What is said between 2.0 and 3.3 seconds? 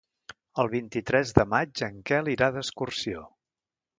Quel irà d'excursió.